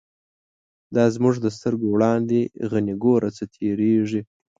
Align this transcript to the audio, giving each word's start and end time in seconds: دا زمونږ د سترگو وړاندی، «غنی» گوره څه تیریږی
دا 0.95 1.03
زمونږ 1.15 1.35
د 1.41 1.47
سترگو 1.55 1.87
وړاندی، 1.91 2.41
«غنی» 2.69 2.95
گوره 3.03 3.29
څه 3.37 3.43
تیریږی 3.53 4.21